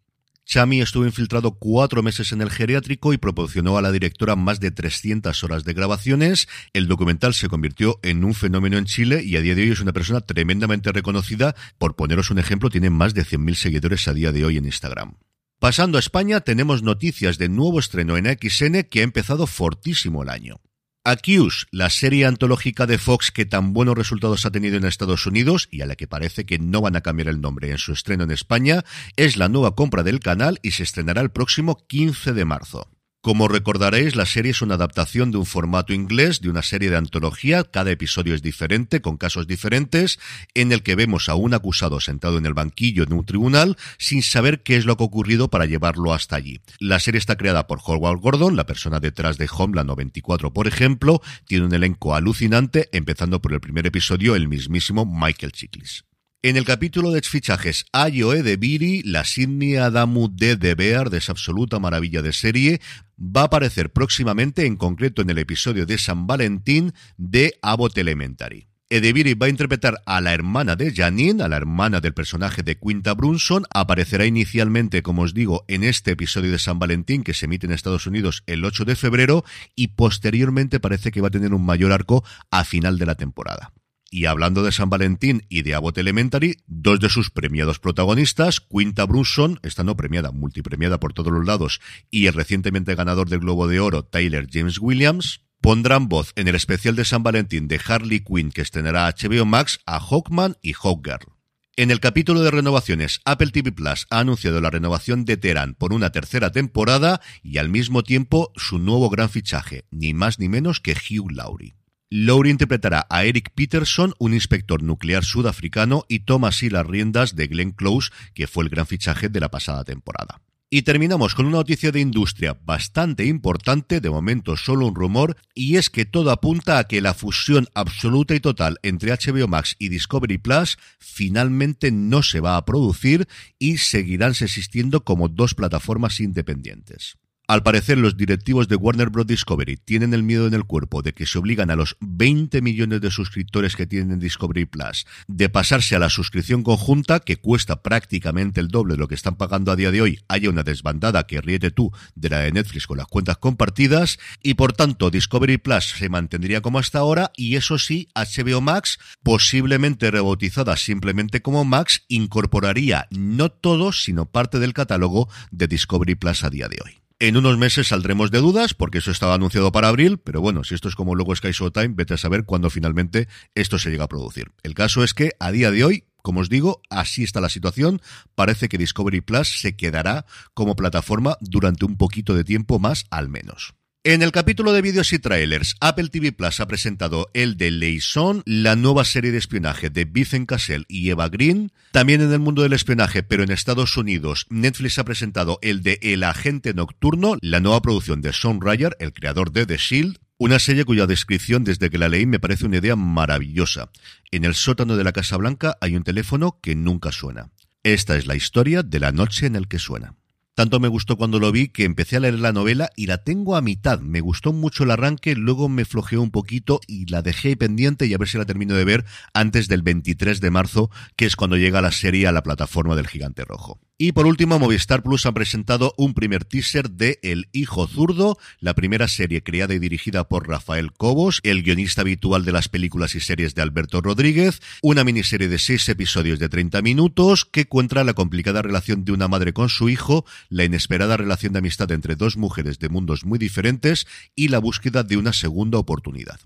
Chami 0.49 0.81
estuvo 0.81 1.05
infiltrado 1.05 1.59
cuatro 1.59 2.03
meses 2.03 2.33
en 2.33 2.41
el 2.41 2.49
geriátrico 2.49 3.13
y 3.13 3.19
proporcionó 3.19 3.77
a 3.77 3.83
la 3.83 3.93
directora 3.93 4.35
más 4.35 4.61
de 4.61 4.71
300 4.71 5.45
horas 5.45 5.65
de 5.65 5.75
grabaciones. 5.75 6.49
El 6.73 6.89
documental 6.89 7.35
se 7.35 7.49
convirtió 7.49 8.01
en 8.03 8.25
un 8.25 8.33
fenómeno 8.33 8.79
en 8.79 8.87
Chile 8.87 9.23
y 9.23 9.37
a 9.37 9.43
día 9.43 9.55
de 9.55 9.65
hoy 9.65 9.73
es 9.73 9.81
una 9.81 9.93
persona 9.93 10.23
tremendamente 10.23 10.91
reconocida. 10.91 11.55
Por 11.77 11.97
poneros 11.97 12.31
un 12.31 12.39
ejemplo, 12.39 12.71
tiene 12.71 12.89
más 12.89 13.13
de 13.13 13.27
100.000 13.27 13.55
seguidores 13.57 14.09
a 14.09 14.15
día 14.15 14.33
de 14.33 14.47
hoy 14.47 14.57
en 14.57 14.65
Instagram. 14.65 15.17
Pasando 15.59 15.99
a 15.99 16.01
España, 16.01 16.41
tenemos 16.41 16.83
noticias 16.83 17.37
de 17.37 17.51
nuevo 17.51 17.79
estreno 17.79 18.17
en 18.17 18.25
XN 18.25 18.85
que 18.85 19.01
ha 19.01 19.05
empezado 19.05 19.47
fortísimo 19.47 20.23
el 20.23 20.31
año. 20.31 20.63
Accuse, 21.05 21.67
la 21.71 21.89
serie 21.91 22.27
antológica 22.27 22.87
de 22.87 22.99
Fox 22.99 23.31
que 23.31 23.47
tan 23.47 23.73
buenos 23.73 23.97
resultados 23.97 24.45
ha 24.45 24.51
tenido 24.51 24.77
en 24.77 24.85
Estados 24.85 25.27
Unidos 25.27 25.69
y 25.71 25.81
a 25.81 25.87
la 25.87 25.97
que 25.97 26.07
parece 26.07 26.45
que 26.45 26.59
no 26.59 26.81
van 26.81 26.97
a 26.97 27.01
cambiar 27.01 27.29
el 27.29 27.41
nombre 27.41 27.71
en 27.71 27.79
su 27.79 27.93
estreno 27.93 28.25
en 28.25 28.31
España, 28.31 28.85
es 29.17 29.37
la 29.37 29.49
nueva 29.49 29.75
compra 29.75 30.03
del 30.03 30.21
canal 30.21 30.59
y 30.63 30.73
se 30.73 30.83
estrenará 30.83 31.23
el 31.23 31.31
próximo 31.31 31.87
15 31.87 32.33
de 32.35 32.45
marzo. 32.45 32.98
Como 33.21 33.49
recordaréis, 33.49 34.15
la 34.15 34.27
serie 34.27 34.53
es 34.53 34.63
una 34.63 34.77
adaptación 34.77 35.33
de 35.33 35.39
un 35.39 35.45
formato 35.45 35.93
inglés, 35.93 36.41
de 36.41 36.51
una 36.51 36.63
serie 36.63 36.89
de 36.89 36.97
antología, 36.97 37.65
cada 37.65 37.91
episodio 37.91 38.33
es 38.33 38.43
diferente, 38.43 39.01
con 39.01 39.17
casos 39.17 39.49
diferentes, 39.49 40.21
en 40.55 40.71
el 40.71 40.85
que 40.85 40.95
vemos 40.95 41.29
a 41.29 41.35
un 41.35 41.53
acusado 41.53 41.99
sentado 41.99 42.39
en 42.39 42.47
el 42.47 42.55
banquillo 42.55 43.07
de 43.07 43.15
un 43.15 43.27
tribunal 43.27 43.77
sin 43.99 44.23
saber 44.23 44.63
qué 44.63 44.77
es 44.77 44.85
lo 44.85 44.97
que 44.97 45.03
ha 45.03 45.07
ocurrido 45.07 45.51
para 45.51 45.67
llevarlo 45.67 46.15
hasta 46.15 46.37
allí. 46.37 46.61
La 46.79 47.01
serie 47.01 47.19
está 47.19 47.37
creada 47.37 47.67
por 47.67 47.81
Howard 47.85 48.21
Gordon, 48.21 48.55
la 48.55 48.67
persona 48.67 49.01
detrás 49.01 49.37
de 49.37 49.51
Homeland 49.53 49.89
94, 49.89 50.53
por 50.53 50.69
ejemplo, 50.69 51.21
tiene 51.45 51.67
un 51.67 51.75
elenco 51.75 52.15
alucinante, 52.15 52.89
empezando 52.93 53.43
por 53.43 53.53
el 53.53 53.61
primer 53.61 53.85
episodio, 53.85 54.37
el 54.37 54.47
mismísimo 54.47 55.05
Michael 55.05 55.51
Chiklis. 55.51 56.08
En 56.41 56.57
el 56.57 56.65
capítulo 56.65 57.11
de 57.11 57.21
fichajes 57.21 57.87
Ayoe 57.93 58.45
de 58.45 58.57
Biri, 58.57 59.03
la 59.03 59.25
Sidney 59.25 59.75
Adamu 59.75 60.29
de 60.31 60.57
The 60.57 60.77
Bear, 60.77 61.11
de 61.11 61.19
esa 61.19 61.33
absoluta 61.33 61.81
maravilla 61.81 62.23
de 62.23 62.33
serie, 62.33 62.81
va 63.19 63.41
a 63.41 63.45
aparecer 63.47 63.91
próximamente, 63.91 64.65
en 64.65 64.77
concreto 64.77 65.21
en 65.21 65.31
el 65.31 65.39
episodio 65.39 65.85
de 65.85 65.99
San 65.99 66.29
Valentín 66.29 66.93
de 67.17 67.59
Abbott 67.61 67.99
Elementary. 67.99 68.69
Edebiri 68.89 69.35
va 69.35 69.47
a 69.47 69.49
interpretar 69.49 70.01
a 70.07 70.21
la 70.21 70.33
hermana 70.33 70.77
de 70.77 70.95
Janine, 70.95 71.43
a 71.43 71.49
la 71.49 71.57
hermana 71.57 72.01
del 72.01 72.15
personaje 72.15 72.63
de 72.63 72.79
Quinta 72.79 73.15
Brunson. 73.15 73.65
Aparecerá 73.75 74.25
inicialmente, 74.25 75.03
como 75.03 75.23
os 75.23 75.35
digo, 75.35 75.65
en 75.67 75.83
este 75.83 76.13
episodio 76.13 76.53
de 76.53 76.61
San 76.61 76.79
Valentín 76.79 77.25
que 77.25 77.35
se 77.35 77.47
emite 77.47 77.67
en 77.67 77.73
Estados 77.73 78.07
Unidos 78.07 78.45
el 78.47 78.65
8 78.65 78.85
de 78.85 78.95
febrero 78.95 79.45
y 79.75 79.89
posteriormente 79.89 80.79
parece 80.79 81.11
que 81.11 81.21
va 81.21 81.29
a 81.29 81.33
tener 81.33 81.53
un 81.53 81.67
mayor 81.67 81.91
arco 81.91 82.23
a 82.53 82.63
final 82.63 82.97
de 82.97 83.07
la 83.07 83.17
temporada. 83.17 83.73
Y 84.11 84.25
hablando 84.25 84.63
de 84.63 84.73
San 84.73 84.89
Valentín 84.89 85.45
y 85.49 85.63
de 85.63 85.75
Abbott 85.75 85.99
Elementary, 85.99 86.57
dos 86.67 86.99
de 86.99 87.11
sus 87.11 87.31
premiados 87.31 87.79
protagonistas, 87.79 88.61
Quinta 88.61 89.05
Brunson, 89.05 89.61
esta 89.63 89.85
no 89.85 89.97
premiada, 89.97 90.33
multipremiada 90.33 90.99
por 90.99 91.13
todos 91.13 91.33
los 91.33 91.45
lados, 91.45 91.81
y 92.11 92.27
el 92.27 92.33
recientemente 92.33 92.95
ganador 92.95 93.29
del 93.29 93.41
Globo 93.41 93.69
de 93.69 93.81
Oro, 93.81 94.05
Tyler 94.05 94.49
James 94.51 94.79
Williams, 94.79 95.43
pondrán 95.61 96.09
voz 96.09 96.33
en 96.37 96.49
el 96.49 96.55
especial 96.55 96.97
de 96.97 97.05
San 97.05 97.23
Valentín 97.23 97.69
de 97.69 97.81
Harley 97.85 98.21
Quinn 98.21 98.51
que 98.51 98.63
estrenará 98.63 99.09
HBO 99.09 99.45
Max 99.45 99.81
a 99.85 100.01
Hawkman 100.01 100.57
y 100.63 100.73
Hawkgirl. 100.73 101.33
En 101.77 101.91
el 101.93 102.01
capítulo 102.01 102.41
de 102.41 102.51
renovaciones, 102.51 103.21
Apple 103.25 103.53
TV 103.53 103.71
Plus 103.71 104.07
ha 104.11 104.19
anunciado 104.19 104.61
la 104.61 104.71
renovación 104.71 105.25
de 105.25 105.37
Teran 105.37 105.75
por 105.75 105.93
una 105.93 106.11
tercera 106.11 106.51
temporada 106.51 107.21
y 107.43 107.59
al 107.59 107.69
mismo 107.69 108.03
tiempo 108.03 108.53
su 108.57 108.79
nuevo 108.79 109.11
gran 109.11 109.29
fichaje, 109.31 109.85
ni 109.91 110.13
más 110.13 110.41
ni 110.41 110.49
menos 110.49 110.81
que 110.81 110.95
Hugh 110.95 111.31
Laurie. 111.31 111.77
Laurie 112.11 112.53
interpretará 112.53 113.07
a 113.11 113.25
Eric 113.25 113.51
Peterson, 113.55 114.15
un 114.19 114.33
inspector 114.33 114.83
nuclear 114.83 115.25
sudafricano, 115.25 116.07
y 116.09 116.21
toma 116.21 116.49
así 116.49 116.71
las 116.71 116.87
riendas 116.87 117.37
de 117.37 117.49
Glenn 117.49 117.73
Close, 117.73 118.11
que 118.33 118.47
fue 118.47 118.65
el 118.65 118.71
gran 118.71 118.87
fichaje 118.87 119.29
de 119.29 119.41
la 119.41 119.51
pasada 119.51 119.85
temporada. 119.85 120.41
Y 120.71 120.83
terminamos 120.83 121.35
con 121.35 121.45
una 121.45 121.59
noticia 121.59 121.93
de 121.93 122.01
industria 122.01 122.59
bastante 122.65 123.27
importante, 123.27 124.01
de 124.01 124.09
momento 124.09 124.57
solo 124.57 124.87
un 124.87 124.95
rumor, 124.95 125.37
y 125.55 125.77
es 125.77 125.91
que 125.91 126.07
todo 126.07 126.31
apunta 126.31 126.79
a 126.79 126.85
que 126.85 127.03
la 127.03 127.13
fusión 127.13 127.69
absoluta 127.75 128.35
y 128.35 128.41
total 128.41 128.79
entre 128.83 129.13
HBO 129.13 129.47
Max 129.47 129.77
y 129.79 129.91
Discovery 129.91 130.39
Plus 130.39 130.79
finalmente 130.99 131.91
no 131.91 132.23
se 132.23 132.41
va 132.41 132.57
a 132.57 132.65
producir 132.65 133.29
y 133.59 133.79
seguirán 133.79 134.31
existiendo 134.31 135.05
como 135.05 135.29
dos 135.29 135.55
plataformas 135.55 136.21
independientes. 136.21 137.19
Al 137.51 137.63
parecer, 137.63 137.97
los 137.97 138.19
directivos 138.19 138.69
de 138.69 138.77
Warner 138.77 139.09
Bros. 139.09 139.27
Discovery 139.27 139.79
tienen 139.79 140.13
el 140.13 140.23
miedo 140.23 140.47
en 140.47 140.53
el 140.53 140.65
cuerpo 140.65 141.01
de 141.01 141.15
que 141.15 141.25
se 141.25 141.39
obligan 141.39 141.71
a 141.71 141.77
los 141.77 141.97
20 142.01 142.61
millones 142.61 143.01
de 143.01 143.11
suscriptores 143.11 143.75
que 143.75 143.87
tienen 143.87 144.19
Discovery 144.19 144.67
Plus 144.67 145.07
de 145.29 145.49
pasarse 145.49 145.97
a 145.97 145.99
la 145.99 146.11
suscripción 146.11 146.63
conjunta, 146.63 147.21
que 147.21 147.39
cuesta 147.39 147.83
prácticamente 147.83 148.61
el 148.61 148.69
doble 148.69 148.97
de 148.97 148.99
lo 148.99 149.09
que 149.09 149.15
están 149.15 149.37
pagando 149.37 149.73
a 149.73 149.77
día 149.77 149.91
de 149.91 150.03
hoy, 150.03 150.21
haya 150.29 150.51
una 150.51 150.63
desbandada 150.63 151.27
que 151.27 151.41
ríete 151.41 151.71
tú 151.71 151.91
de 152.15 152.29
la 152.29 152.41
de 152.41 152.53
Netflix 152.53 152.87
con 152.87 152.99
las 152.99 153.07
cuentas 153.07 153.39
compartidas, 153.39 154.19
y 154.43 154.53
por 154.53 154.75
tanto 154.75 155.09
Discovery 155.09 155.57
Plus 155.57 155.87
se 155.97 156.11
mantendría 156.11 156.61
como 156.61 156.79
hasta 156.79 156.99
ahora, 156.99 157.33
y 157.35 157.57
eso 157.57 157.79
sí, 157.79 158.11
HBO 158.15 158.61
Max, 158.61 158.99
posiblemente 159.23 160.11
rebautizada 160.11 160.77
simplemente 160.77 161.41
como 161.41 161.65
Max, 161.65 162.05
incorporaría 162.09 163.09
no 163.11 163.49
todo, 163.49 163.93
sino 163.93 164.27
parte 164.27 164.59
del 164.59 164.75
catálogo 164.75 165.31
de 165.51 165.67
Discovery 165.67 166.15
Plus 166.15 166.45
a 166.45 166.51
día 166.51 166.69
de 166.69 166.77
hoy. 166.85 167.08
En 167.21 167.37
unos 167.37 167.59
meses 167.59 167.89
saldremos 167.89 168.31
de 168.31 168.39
dudas, 168.39 168.75
porque 168.75 168.99
eso 168.99 169.11
estaba 169.11 169.35
anunciado 169.35 169.73
para 169.73 169.89
abril, 169.89 170.19
pero 170.19 170.41
bueno, 170.41 170.63
si 170.63 170.77
esto 170.77 170.89
es 170.89 170.95
como 170.95 171.17
luego 171.17 171.35
Sky 171.35 171.51
Showtime, 171.51 171.95
vete 171.97 172.15
a 172.15 172.17
saber 172.17 172.45
cuándo 172.45 172.71
finalmente 172.71 173.27
esto 173.57 173.81
se 173.81 173.91
llega 173.91 174.05
a 174.05 174.09
producir. 174.09 174.53
El 174.63 174.75
caso 174.75 175.03
es 175.03 175.15
que 175.15 175.33
a 175.41 175.51
día 175.51 175.73
de 175.73 175.83
hoy, 175.83 176.05
como 176.23 176.39
os 176.39 176.49
digo, 176.49 176.81
así 176.91 177.25
está 177.25 177.41
la 177.41 177.49
situación. 177.49 178.01
Parece 178.37 178.69
que 178.69 178.79
Discovery 178.79 179.21
Plus 179.21 179.61
se 179.61 179.75
quedará 179.75 180.27
como 180.55 180.77
plataforma 180.77 181.37
durante 181.41 181.87
un 181.87 181.97
poquito 181.97 182.37
de 182.37 182.45
tiempo 182.45 182.79
más, 182.79 183.07
al 183.11 183.29
menos. 183.29 183.75
En 184.09 184.23
el 184.23 184.33
capítulo 184.33 184.73
de 184.73 184.81
vídeos 184.81 185.13
y 185.13 185.19
trailers, 185.19 185.77
Apple 185.83 186.09
TV 186.09 186.33
Plus 186.33 186.61
ha 186.61 186.67
presentado 186.67 187.29
el 187.35 187.59
de 187.59 187.71
Leison, 187.71 188.43
la 188.47 188.75
nueva 188.75 189.05
serie 189.05 189.33
de 189.33 189.37
espionaje 189.37 189.91
de 189.91 190.07
Vincent 190.07 190.49
Cassell 190.49 190.87
y 190.89 191.11
Eva 191.11 191.29
Green. 191.29 191.73
También 191.93 192.23
en 192.23 192.33
el 192.33 192.39
mundo 192.39 192.63
del 192.63 192.73
espionaje, 192.73 193.23
pero 193.23 193.43
en 193.43 193.51
Estados 193.51 193.99
Unidos, 193.99 194.47
Netflix 194.49 194.99
ha 194.99 195.05
presentado 195.05 195.59
el 195.61 195.83
de 195.83 195.99
El 196.01 196.25
Agente 196.25 196.73
Nocturno, 196.73 197.37
la 197.43 197.61
nueva 197.61 197.83
producción 197.83 198.23
de 198.23 198.33
Sean 198.33 198.63
Ryer, 198.63 198.97
el 198.99 199.13
creador 199.13 199.53
de 199.53 199.67
The 199.67 199.77
Shield. 199.77 200.17
Una 200.39 200.59
serie 200.59 200.87
cuya 200.87 201.07
descripción 201.07 201.65
desde 201.65 201.91
que 201.91 201.99
la 201.99 202.09
leí 202.09 202.25
me 202.25 202.41
parece 202.41 202.65
una 202.65 202.79
idea 202.79 202.97
maravillosa. 202.97 203.91
En 204.31 204.47
el 204.47 204.55
sótano 204.55 204.97
de 204.97 205.05
la 205.05 205.13
Casa 205.13 205.37
Blanca 205.37 205.77
hay 205.83 205.97
un 205.97 206.05
teléfono 206.05 206.61
que 206.63 206.75
nunca 206.75 207.13
suena. 207.13 207.51
Esta 207.83 208.17
es 208.17 208.27
la 208.27 208.37
historia 208.37 208.83
de 208.83 209.01
la 209.01 209.13
noche 209.13 209.45
en 209.45 209.55
el 209.55 209.69
que 209.69 209.79
suena. 209.79 210.15
Tanto 210.59 210.81
me 210.81 210.89
gustó 210.89 211.17
cuando 211.17 211.39
lo 211.39 211.53
vi 211.53 211.69
que 211.69 211.85
empecé 211.85 212.17
a 212.17 212.21
leer 212.21 212.41
la 212.41 212.53
novela 212.53 212.91
y 212.97 213.07
la 213.07 213.19
tengo 213.19 213.55
a 213.55 213.61
mitad. 213.61 214.01
Me 214.01 214.21
gustó 214.21 214.53
mucho 214.53 214.83
el 214.83 214.91
arranque, 214.91 215.37
luego 215.37 215.69
me 215.69 215.85
flojeó 215.85 216.21
un 216.21 216.33
poquito 216.33 216.81
y 216.89 217.07
la 217.07 217.23
dejé 217.23 217.57
pendiente 217.57 218.07
y 218.07 218.15
a 218.15 218.19
ver 218.19 218.27
si 218.27 218.39
la 218.39 218.45
termino 218.45 218.75
de 218.75 218.85
ver 218.85 219.05
antes 219.35 219.69
del 219.69 219.83
23 219.83 220.41
de 220.41 220.51
marzo, 220.51 220.91
que 221.15 221.27
es 221.27 221.37
cuando 221.37 221.57
llega 221.57 221.81
la 221.81 221.93
serie 221.93 222.27
a 222.27 222.33
la 222.33 222.43
plataforma 222.43 222.97
del 222.97 223.07
Gigante 223.07 223.45
Rojo. 223.45 223.79
Y 224.01 224.13
por 224.13 224.27
último, 224.27 224.61
Movistar 224.61 225.03
Plus 225.03 225.27
ha 225.27 225.33
presentado 225.33 225.93
un 225.97 226.15
primer 226.15 226.45
teaser 226.45 226.89
de 226.89 227.19
El 227.21 227.49
Hijo 227.51 227.89
Zurdo, 227.89 228.39
la 228.61 228.75
primera 228.75 229.09
serie 229.09 229.43
creada 229.43 229.75
y 229.75 229.81
dirigida 229.81 230.29
por 230.29 230.47
Rafael 230.47 230.93
Cobos, 230.93 231.41
el 231.43 231.65
guionista 231.65 232.03
habitual 232.03 232.45
de 232.45 232.53
las 232.53 232.69
películas 232.69 233.17
y 233.17 233.21
series 233.21 233.57
de 233.57 233.63
Alberto 233.63 234.01
Rodríguez, 234.01 234.61
una 234.83 235.03
miniserie 235.03 235.49
de 235.49 235.59
seis 235.59 235.89
episodios 235.89 236.39
de 236.39 236.49
30 236.49 236.81
minutos 236.81 237.45
que 237.45 237.67
cuenta 237.67 238.05
la 238.05 238.15
complicada 238.15 238.63
relación 238.63 239.05
de 239.05 239.11
una 239.11 239.27
madre 239.27 239.53
con 239.53 239.69
su 239.69 239.89
hijo, 239.89 240.25
la 240.49 240.63
inesperada 240.63 241.17
relación 241.17 241.53
de 241.53 241.59
amistad 241.59 241.91
entre 241.91 242.15
dos 242.15 242.37
mujeres 242.37 242.79
de 242.79 242.91
mundos 242.91 243.25
muy 243.25 243.41
diferentes 243.41 244.07
y 244.37 244.47
la 244.47 244.61
búsqueda 244.61 245.03
de 245.03 245.17
una 245.17 245.33
segunda 245.33 245.77
oportunidad. 245.77 246.39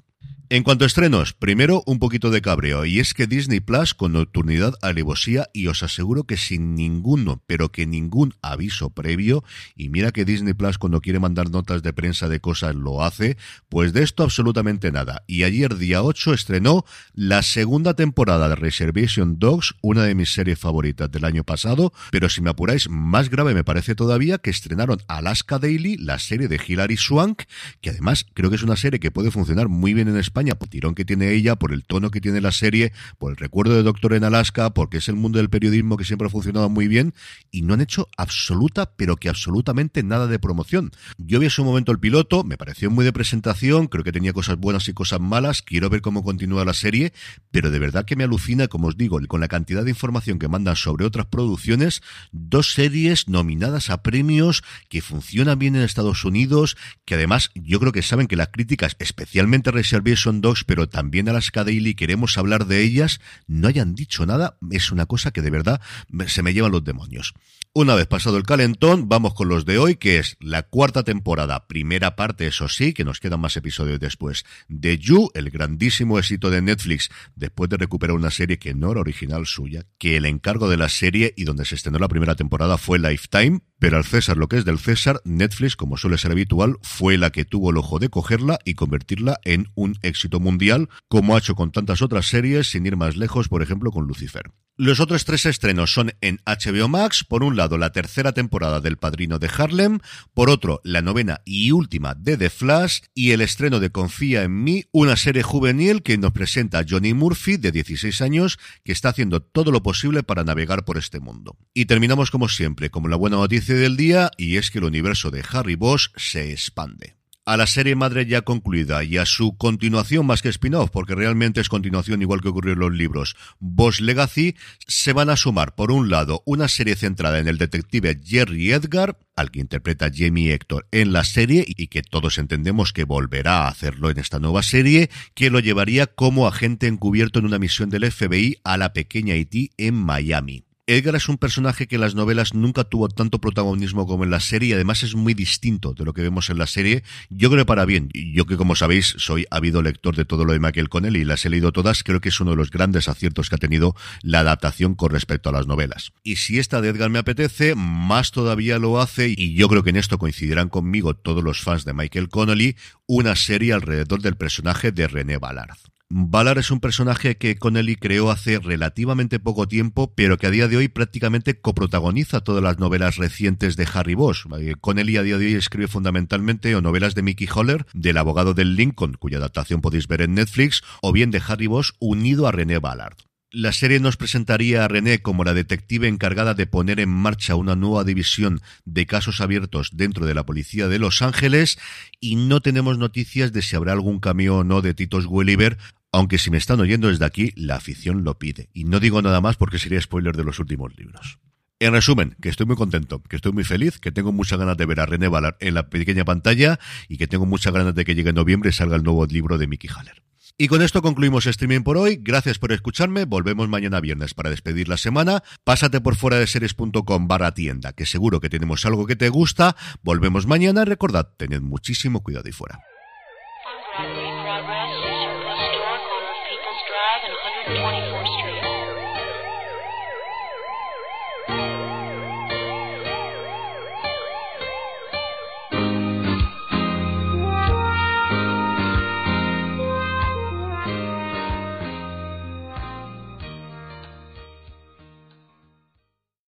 En 0.52 0.64
cuanto 0.64 0.84
a 0.84 0.86
estrenos, 0.86 1.32
primero 1.32 1.82
un 1.86 1.98
poquito 1.98 2.30
de 2.30 2.42
cabreo, 2.42 2.84
y 2.84 3.00
es 3.00 3.14
que 3.14 3.26
Disney 3.26 3.60
Plus 3.60 3.94
con 3.94 4.12
nocturnidad, 4.12 4.74
alevosía, 4.82 5.48
y 5.54 5.68
os 5.68 5.82
aseguro 5.82 6.24
que 6.24 6.36
sin 6.36 6.74
ninguno, 6.74 7.42
pero 7.46 7.72
que 7.72 7.86
ningún 7.86 8.34
aviso 8.42 8.90
previo, 8.90 9.44
y 9.76 9.88
mira 9.88 10.10
que 10.10 10.26
Disney 10.26 10.52
Plus 10.52 10.76
cuando 10.76 11.00
quiere 11.00 11.20
mandar 11.20 11.48
notas 11.48 11.82
de 11.82 11.94
prensa 11.94 12.28
de 12.28 12.40
cosas 12.40 12.74
lo 12.74 13.02
hace, 13.02 13.38
pues 13.70 13.94
de 13.94 14.02
esto 14.02 14.24
absolutamente 14.24 14.92
nada. 14.92 15.24
Y 15.26 15.44
ayer, 15.44 15.78
día 15.78 16.02
8, 16.02 16.34
estrenó 16.34 16.84
la 17.14 17.40
segunda 17.40 17.94
temporada 17.94 18.50
de 18.50 18.56
Reservation 18.56 19.38
Dogs, 19.38 19.74
una 19.80 20.04
de 20.04 20.14
mis 20.14 20.34
series 20.34 20.58
favoritas 20.58 21.10
del 21.10 21.24
año 21.24 21.44
pasado, 21.44 21.94
pero 22.10 22.28
si 22.28 22.42
me 22.42 22.50
apuráis, 22.50 22.90
más 22.90 23.30
grave 23.30 23.54
me 23.54 23.64
parece 23.64 23.94
todavía 23.94 24.36
que 24.36 24.50
estrenaron 24.50 24.98
Alaska 25.08 25.58
Daily, 25.58 25.96
la 25.96 26.18
serie 26.18 26.48
de 26.48 26.60
Hilary 26.62 26.98
Swank, 26.98 27.44
que 27.80 27.88
además 27.88 28.26
creo 28.34 28.50
que 28.50 28.56
es 28.56 28.62
una 28.62 28.76
serie 28.76 29.00
que 29.00 29.10
puede 29.10 29.30
funcionar 29.30 29.68
muy 29.68 29.94
bien 29.94 30.08
en 30.08 30.18
España, 30.18 30.41
por 30.50 30.68
tirón 30.68 30.94
que 30.94 31.04
tiene 31.04 31.32
ella, 31.32 31.56
por 31.56 31.72
el 31.72 31.84
tono 31.84 32.10
que 32.10 32.20
tiene 32.20 32.40
la 32.40 32.52
serie, 32.52 32.92
por 33.18 33.30
el 33.30 33.36
recuerdo 33.36 33.74
de 33.74 33.82
Doctor 33.82 34.14
en 34.14 34.24
Alaska, 34.24 34.70
porque 34.70 34.98
es 34.98 35.08
el 35.08 35.16
mundo 35.16 35.38
del 35.38 35.50
periodismo 35.50 35.96
que 35.96 36.04
siempre 36.04 36.26
ha 36.26 36.30
funcionado 36.30 36.68
muy 36.68 36.88
bien, 36.88 37.14
y 37.50 37.62
no 37.62 37.74
han 37.74 37.80
hecho 37.80 38.08
absoluta, 38.16 38.92
pero 38.96 39.16
que 39.16 39.28
absolutamente 39.28 40.02
nada 40.02 40.26
de 40.26 40.38
promoción. 40.38 40.90
Yo 41.18 41.38
vi 41.38 41.46
en 41.46 41.50
su 41.50 41.64
momento 41.64 41.92
el 41.92 41.98
piloto, 41.98 42.44
me 42.44 42.56
pareció 42.56 42.90
muy 42.90 43.04
de 43.04 43.12
presentación, 43.12 43.86
creo 43.86 44.04
que 44.04 44.12
tenía 44.12 44.32
cosas 44.32 44.56
buenas 44.56 44.88
y 44.88 44.92
cosas 44.92 45.20
malas, 45.20 45.62
quiero 45.62 45.88
ver 45.88 46.02
cómo 46.02 46.22
continúa 46.22 46.64
la 46.64 46.74
serie, 46.74 47.12
pero 47.50 47.70
de 47.70 47.78
verdad 47.78 48.04
que 48.04 48.16
me 48.16 48.24
alucina, 48.24 48.68
como 48.68 48.88
os 48.88 48.96
digo, 48.96 49.20
con 49.28 49.40
la 49.40 49.48
cantidad 49.48 49.84
de 49.84 49.90
información 49.90 50.38
que 50.38 50.48
mandan 50.48 50.76
sobre 50.76 51.04
otras 51.04 51.26
producciones, 51.26 52.02
dos 52.32 52.72
series 52.72 53.28
nominadas 53.28 53.90
a 53.90 54.02
premios 54.02 54.62
que 54.88 55.02
funcionan 55.02 55.58
bien 55.58 55.76
en 55.76 55.82
Estados 55.82 56.24
Unidos, 56.24 56.76
que 57.04 57.14
además 57.14 57.50
yo 57.54 57.78
creo 57.78 57.92
que 57.92 58.02
saben 58.02 58.26
que 58.26 58.36
las 58.36 58.48
críticas, 58.48 58.96
especialmente 58.98 59.70
Reservation 59.70 60.31
Dogs, 60.40 60.64
pero 60.64 60.88
también 60.88 61.28
a 61.28 61.32
las 61.32 61.50
Daily, 61.52 61.94
queremos 61.94 62.38
hablar 62.38 62.66
de 62.66 62.82
ellas, 62.82 63.20
no 63.46 63.68
hayan 63.68 63.94
dicho 63.94 64.26
nada, 64.26 64.56
es 64.70 64.90
una 64.90 65.06
cosa 65.06 65.30
que 65.30 65.42
de 65.42 65.50
verdad 65.50 65.80
se 66.26 66.42
me 66.42 66.54
llevan 66.54 66.72
los 66.72 66.84
demonios. 66.84 67.34
Una 67.74 67.94
vez 67.94 68.06
pasado 68.06 68.36
el 68.36 68.42
calentón, 68.42 69.08
vamos 69.08 69.32
con 69.32 69.48
los 69.48 69.64
de 69.64 69.78
hoy, 69.78 69.96
que 69.96 70.18
es 70.18 70.36
la 70.40 70.62
cuarta 70.62 71.04
temporada, 71.04 71.66
primera 71.68 72.16
parte, 72.16 72.46
eso 72.46 72.68
sí, 72.68 72.92
que 72.92 73.02
nos 73.02 73.18
quedan 73.18 73.40
más 73.40 73.56
episodios 73.56 73.98
después, 73.98 74.44
de 74.68 74.98
You, 74.98 75.30
el 75.32 75.48
grandísimo 75.48 76.18
éxito 76.18 76.50
de 76.50 76.60
Netflix, 76.60 77.08
después 77.34 77.70
de 77.70 77.78
recuperar 77.78 78.14
una 78.14 78.30
serie 78.30 78.58
que 78.58 78.74
no 78.74 78.92
era 78.92 79.00
original 79.00 79.46
suya, 79.46 79.86
que 79.96 80.18
el 80.18 80.26
encargo 80.26 80.68
de 80.68 80.76
la 80.76 80.90
serie 80.90 81.32
y 81.34 81.44
donde 81.44 81.64
se 81.64 81.76
estrenó 81.76 81.98
la 81.98 82.08
primera 82.08 82.34
temporada 82.34 82.76
fue 82.76 82.98
Lifetime, 82.98 83.60
pero 83.78 83.96
al 83.96 84.04
César 84.04 84.36
lo 84.36 84.48
que 84.48 84.58
es 84.58 84.66
del 84.66 84.78
César, 84.78 85.22
Netflix, 85.24 85.74
como 85.74 85.96
suele 85.96 86.18
ser 86.18 86.32
habitual, 86.32 86.76
fue 86.82 87.16
la 87.16 87.30
que 87.30 87.46
tuvo 87.46 87.70
el 87.70 87.78
ojo 87.78 87.98
de 87.98 88.10
cogerla 88.10 88.58
y 88.66 88.74
convertirla 88.74 89.40
en 89.46 89.68
un 89.74 89.96
éxito 90.02 90.40
mundial, 90.40 90.90
como 91.08 91.34
ha 91.34 91.38
hecho 91.38 91.54
con 91.54 91.72
tantas 91.72 92.02
otras 92.02 92.26
series, 92.26 92.68
sin 92.68 92.84
ir 92.84 92.98
más 92.98 93.16
lejos, 93.16 93.48
por 93.48 93.62
ejemplo, 93.62 93.90
con 93.90 94.06
Lucifer. 94.06 94.50
Los 94.76 95.00
otros 95.00 95.24
tres 95.24 95.46
estrenos 95.46 95.92
son 95.92 96.12
en 96.20 96.40
HBO 96.46 96.88
Max, 96.88 97.24
por 97.24 97.42
un 97.42 97.56
lado 97.56 97.61
la 97.70 97.92
tercera 97.92 98.32
temporada 98.32 98.80
del 98.80 98.96
Padrino 98.96 99.38
de 99.38 99.50
Harlem, 99.56 100.00
por 100.34 100.50
otro 100.50 100.80
la 100.84 101.02
novena 101.02 101.40
y 101.44 101.72
última 101.72 102.14
de 102.14 102.36
The 102.36 102.50
Flash 102.50 103.00
y 103.14 103.30
el 103.30 103.40
estreno 103.40 103.80
de 103.80 103.90
Confía 103.90 104.42
en 104.42 104.62
mí, 104.64 104.84
una 104.92 105.16
serie 105.16 105.42
juvenil 105.42 106.02
que 106.02 106.18
nos 106.18 106.32
presenta 106.32 106.84
Johnny 106.88 107.14
Murphy 107.14 107.56
de 107.56 107.72
16 107.72 108.20
años 108.22 108.58
que 108.84 108.92
está 108.92 109.10
haciendo 109.10 109.40
todo 109.40 109.70
lo 109.70 109.82
posible 109.82 110.22
para 110.22 110.44
navegar 110.44 110.84
por 110.84 110.98
este 110.98 111.20
mundo. 111.20 111.56
Y 111.74 111.86
terminamos 111.86 112.30
como 112.30 112.48
siempre, 112.48 112.90
como 112.90 113.08
la 113.08 113.16
buena 113.16 113.36
noticia 113.36 113.74
del 113.74 113.96
día 113.96 114.30
y 114.36 114.56
es 114.56 114.70
que 114.70 114.78
el 114.78 114.84
universo 114.84 115.30
de 115.30 115.44
Harry 115.50 115.74
Bosch 115.74 116.10
se 116.16 116.52
expande 116.52 117.21
a 117.44 117.56
la 117.56 117.66
serie 117.66 117.96
madre 117.96 118.26
ya 118.26 118.42
concluida 118.42 119.02
y 119.04 119.18
a 119.18 119.26
su 119.26 119.56
continuación 119.56 120.26
más 120.26 120.42
que 120.42 120.48
spin-off, 120.48 120.90
porque 120.90 121.14
realmente 121.14 121.60
es 121.60 121.68
continuación 121.68 122.22
igual 122.22 122.40
que 122.40 122.48
ocurrió 122.48 122.74
en 122.74 122.78
los 122.78 122.92
libros, 122.92 123.36
Boss 123.58 124.00
Legacy, 124.00 124.56
se 124.86 125.12
van 125.12 125.30
a 125.30 125.36
sumar, 125.36 125.74
por 125.74 125.90
un 125.90 126.10
lado, 126.10 126.42
una 126.46 126.68
serie 126.68 126.96
centrada 126.96 127.38
en 127.38 127.48
el 127.48 127.58
detective 127.58 128.20
Jerry 128.24 128.72
Edgar, 128.72 129.18
al 129.34 129.50
que 129.50 129.60
interpreta 129.60 130.10
Jamie 130.14 130.52
Hector 130.52 130.86
en 130.92 131.12
la 131.12 131.24
serie 131.24 131.64
y 131.66 131.88
que 131.88 132.02
todos 132.02 132.38
entendemos 132.38 132.92
que 132.92 133.04
volverá 133.04 133.64
a 133.64 133.68
hacerlo 133.68 134.10
en 134.10 134.18
esta 134.18 134.38
nueva 134.38 134.62
serie, 134.62 135.10
que 135.34 135.50
lo 135.50 135.60
llevaría 135.60 136.06
como 136.06 136.46
agente 136.46 136.86
encubierto 136.86 137.38
en 137.38 137.46
una 137.46 137.58
misión 137.58 137.90
del 137.90 138.10
FBI 138.10 138.58
a 138.64 138.76
la 138.76 138.92
pequeña 138.92 139.34
Haití 139.34 139.70
en 139.76 139.94
Miami. 139.94 140.64
Edgar 140.96 141.14
es 141.14 141.28
un 141.28 141.38
personaje 141.38 141.86
que 141.86 141.94
en 141.94 142.02
las 142.02 142.14
novelas 142.14 142.54
nunca 142.54 142.84
tuvo 142.84 143.08
tanto 143.08 143.40
protagonismo 143.40 144.06
como 144.06 144.24
en 144.24 144.30
la 144.30 144.40
serie 144.40 144.68
y 144.68 144.72
además 144.74 145.02
es 145.02 145.14
muy 145.14 145.32
distinto 145.32 145.94
de 145.94 146.04
lo 146.04 146.12
que 146.12 146.20
vemos 146.20 146.50
en 146.50 146.58
la 146.58 146.66
serie. 146.66 147.02
Yo 147.30 147.50
creo 147.50 147.64
para 147.64 147.84
bien. 147.84 148.10
Yo 148.12 148.44
que 148.44 148.56
como 148.56 148.76
sabéis 148.76 149.14
soy 149.16 149.46
habido 149.50 149.80
lector 149.80 150.14
de 150.16 150.24
todo 150.24 150.44
lo 150.44 150.52
de 150.52 150.60
Michael 150.60 150.88
Connell 150.88 151.16
y 151.16 151.24
las 151.24 151.46
he 151.46 151.50
leído 151.50 151.72
todas, 151.72 152.02
creo 152.02 152.20
que 152.20 152.28
es 152.28 152.40
uno 152.40 152.50
de 152.50 152.56
los 152.58 152.70
grandes 152.70 153.08
aciertos 153.08 153.48
que 153.48 153.54
ha 153.54 153.58
tenido 153.58 153.96
la 154.22 154.40
adaptación 154.40 154.94
con 154.94 155.10
respecto 155.10 155.48
a 155.48 155.52
las 155.52 155.66
novelas. 155.66 156.12
Y 156.22 156.36
si 156.36 156.58
esta 156.58 156.80
de 156.80 156.90
Edgar 156.90 157.10
me 157.10 157.18
apetece, 157.18 157.74
más 157.74 158.30
todavía 158.30 158.78
lo 158.78 159.00
hace 159.00 159.32
y 159.34 159.54
yo 159.54 159.68
creo 159.68 159.82
que 159.82 159.90
en 159.90 159.96
esto 159.96 160.18
coincidirán 160.18 160.68
conmigo 160.68 161.14
todos 161.14 161.42
los 161.42 161.60
fans 161.60 161.84
de 161.84 161.94
Michael 161.94 162.28
Connolly, 162.28 162.76
una 163.06 163.34
serie 163.34 163.72
alrededor 163.72 164.20
del 164.20 164.36
personaje 164.36 164.92
de 164.92 165.08
René 165.08 165.38
Ballard. 165.38 165.78
Ballard 166.14 166.58
es 166.58 166.70
un 166.70 166.78
personaje 166.78 167.38
que 167.38 167.56
Connelly 167.56 167.96
creó 167.96 168.30
hace 168.30 168.58
relativamente 168.58 169.38
poco 169.40 169.66
tiempo, 169.66 170.12
pero 170.14 170.36
que 170.36 170.46
a 170.46 170.50
día 170.50 170.68
de 170.68 170.76
hoy 170.76 170.88
prácticamente 170.88 171.58
coprotagoniza 171.58 172.42
todas 172.42 172.62
las 172.62 172.78
novelas 172.78 173.16
recientes 173.16 173.76
de 173.76 173.88
Harry 173.94 174.12
Bosch. 174.12 174.44
Eh, 174.60 174.74
Connelly 174.78 175.16
a 175.16 175.22
día 175.22 175.38
de 175.38 175.46
hoy 175.46 175.54
escribe 175.54 175.88
fundamentalmente 175.88 176.76
o 176.76 176.82
novelas 176.82 177.14
de 177.14 177.22
Mickey 177.22 177.48
Holler, 177.50 177.86
del 177.94 178.18
abogado 178.18 178.52
del 178.52 178.76
Lincoln, 178.76 179.14
cuya 179.14 179.38
adaptación 179.38 179.80
podéis 179.80 180.06
ver 180.06 180.20
en 180.20 180.34
Netflix, 180.34 180.82
o 181.00 181.12
bien 181.12 181.30
de 181.30 181.40
Harry 181.48 181.66
Bosch 181.66 181.92
unido 181.98 182.46
a 182.46 182.52
René 182.52 182.78
Ballard. 182.78 183.16
La 183.50 183.72
serie 183.72 183.98
nos 183.98 184.18
presentaría 184.18 184.84
a 184.84 184.88
René 184.88 185.20
como 185.20 185.44
la 185.44 185.54
detective 185.54 186.08
encargada 186.08 186.52
de 186.52 186.66
poner 186.66 187.00
en 187.00 187.10
marcha 187.10 187.54
una 187.54 187.76
nueva 187.76 188.04
división 188.04 188.60
de 188.84 189.06
casos 189.06 189.40
abiertos 189.40 189.90
dentro 189.92 190.26
de 190.26 190.34
la 190.34 190.44
policía 190.44 190.88
de 190.88 190.98
Los 190.98 191.20
Ángeles 191.20 191.78
y 192.18 192.36
no 192.36 192.60
tenemos 192.60 192.96
noticias 192.96 193.52
de 193.52 193.60
si 193.60 193.76
habrá 193.76 193.92
algún 193.92 194.20
cameo 194.20 194.58
o 194.58 194.64
no 194.64 194.80
de 194.80 194.94
Titos 194.94 195.26
Welliver, 195.26 195.76
aunque 196.12 196.38
si 196.38 196.50
me 196.50 196.58
están 196.58 196.80
oyendo 196.80 197.08
desde 197.08 197.24
aquí, 197.24 197.52
la 197.56 197.76
afición 197.76 198.22
lo 198.22 198.38
pide. 198.38 198.68
Y 198.72 198.84
no 198.84 199.00
digo 199.00 199.22
nada 199.22 199.40
más 199.40 199.56
porque 199.56 199.78
sería 199.78 200.00
spoiler 200.00 200.36
de 200.36 200.44
los 200.44 200.58
últimos 200.58 200.96
libros. 200.96 201.38
En 201.80 201.92
resumen, 201.92 202.36
que 202.40 202.48
estoy 202.48 202.66
muy 202.66 202.76
contento, 202.76 203.20
que 203.24 203.34
estoy 203.34 203.50
muy 203.50 203.64
feliz, 203.64 203.98
que 203.98 204.12
tengo 204.12 204.30
muchas 204.30 204.58
ganas 204.58 204.76
de 204.76 204.86
ver 204.86 205.00
a 205.00 205.06
René 205.06 205.26
Ballard 205.26 205.56
en 205.58 205.74
la 205.74 205.88
pequeña 205.88 206.24
pantalla 206.24 206.78
y 207.08 207.16
que 207.16 207.26
tengo 207.26 207.44
muchas 207.44 207.72
ganas 207.72 207.94
de 207.94 208.04
que 208.04 208.14
llegue 208.14 208.28
en 208.28 208.36
noviembre 208.36 208.70
y 208.70 208.72
salga 208.72 208.94
el 208.94 209.02
nuevo 209.02 209.26
libro 209.26 209.58
de 209.58 209.66
Mickey 209.66 209.90
Haller. 209.92 210.22
Y 210.58 210.68
con 210.68 210.82
esto 210.82 211.02
concluimos 211.02 211.46
streaming 211.46 211.80
por 211.80 211.96
hoy. 211.96 212.20
Gracias 212.20 212.58
por 212.58 212.72
escucharme. 212.72 213.24
Volvemos 213.24 213.68
mañana 213.68 214.00
viernes 214.00 214.34
para 214.34 214.50
despedir 214.50 214.88
la 214.88 214.96
semana. 214.96 215.42
Pásate 215.64 216.00
por 216.00 216.14
fuera 216.14 216.38
de 216.38 216.46
series.com 216.46 217.26
barra 217.26 217.52
tienda, 217.52 217.94
que 217.94 218.06
seguro 218.06 218.38
que 218.38 218.50
tenemos 218.50 218.84
algo 218.84 219.06
que 219.06 219.16
te 219.16 219.28
gusta. 219.28 219.74
Volvemos 220.02 220.46
mañana. 220.46 220.84
Recordad, 220.84 221.30
tened 221.36 221.62
muchísimo 221.62 222.22
cuidado 222.22 222.48
y 222.48 222.52
fuera. 222.52 222.80